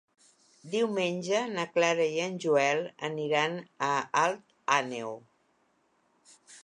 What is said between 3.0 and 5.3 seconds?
aniran a Alt Àneu.